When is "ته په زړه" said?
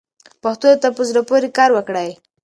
0.81-1.21